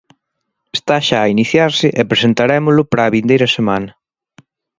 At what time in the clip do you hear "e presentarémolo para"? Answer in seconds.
1.99-3.03